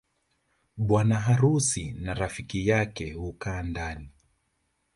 Bwana 0.77 1.15
harusi 1.19 1.91
na 1.91 2.13
rafiki 2.13 2.67
yake 2.67 3.13
hukaa 3.13 3.63
ndani 3.63 4.09